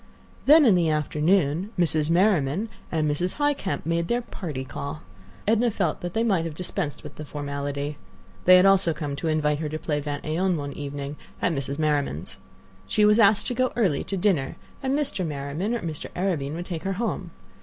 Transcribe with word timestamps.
Then 0.47 0.65
in 0.65 0.73
the 0.73 0.89
afternoon 0.89 1.69
Mrs. 1.77 2.09
Merriman 2.09 2.69
and 2.91 3.07
Mrs. 3.07 3.33
Highcamp 3.35 3.81
had 3.81 3.85
made 3.85 4.07
their 4.07 4.23
"party 4.23 4.65
call." 4.65 5.03
Edna 5.47 5.69
felt 5.69 6.01
that 6.01 6.15
they 6.15 6.23
might 6.23 6.43
have 6.43 6.55
dispensed 6.55 7.03
with 7.03 7.17
the 7.17 7.23
formality. 7.23 7.97
They 8.45 8.55
had 8.55 8.65
also 8.65 8.95
come 8.95 9.15
to 9.17 9.27
invite 9.27 9.59
her 9.59 9.69
to 9.69 9.77
play 9.77 10.01
vingt 10.01 10.21
et 10.23 10.37
un 10.39 10.57
one 10.57 10.73
evening 10.73 11.17
at 11.39 11.53
Mrs. 11.53 11.77
Merriman's. 11.77 12.39
She 12.87 13.05
was 13.05 13.19
asked 13.19 13.45
to 13.45 13.53
go 13.53 13.71
early, 13.75 14.03
to 14.05 14.17
dinner, 14.17 14.55
and 14.81 14.97
Mr. 14.97 15.23
Merriman 15.23 15.75
or 15.75 15.81
Mr. 15.81 16.07
Arobin 16.15 16.55
would 16.55 16.65
take 16.65 16.81
her 16.81 16.93
home. 16.93 17.29